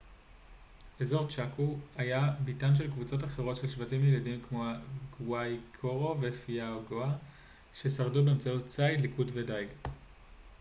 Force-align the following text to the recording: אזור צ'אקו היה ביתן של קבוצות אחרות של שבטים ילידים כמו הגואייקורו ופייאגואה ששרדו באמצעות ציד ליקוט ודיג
אזור 1.01 1.27
צ'אקו 1.27 1.75
היה 1.97 2.33
ביתן 2.45 2.75
של 2.75 2.87
קבוצות 2.91 3.23
אחרות 3.23 3.55
של 3.55 3.67
שבטים 3.67 4.03
ילידים 4.05 4.41
כמו 4.49 4.65
הגואייקורו 4.65 6.15
ופייאגואה 6.21 7.11
ששרדו 7.73 8.23
באמצעות 8.25 8.65
ציד 8.65 9.01
ליקוט 9.01 9.27
ודיג 9.33 9.67